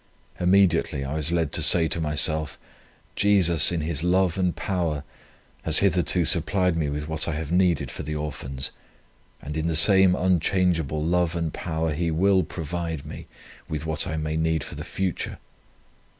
[0.39, 2.57] Immediately I was led to say to myself,
[3.15, 5.03] Jesus in His love and power
[5.61, 8.71] has hitherto supplied me with what I have needed for the Orphans,
[9.43, 13.27] and in the same unchangeable love and power He will provide me
[13.69, 15.37] with what I may need for the future.